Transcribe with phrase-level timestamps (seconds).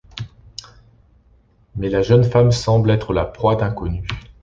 [1.75, 4.01] Mais la jeune femme semble être la proie d'inconnus.